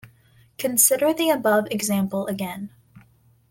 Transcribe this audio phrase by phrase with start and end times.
[0.57, 2.71] Consider the above example again.